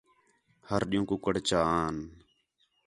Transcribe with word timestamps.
ہر 0.69 0.81
ݙِین٘ہوں 0.89 1.07
کُکڑ 1.09 1.35
چا 1.47 1.59
آن 1.81 1.95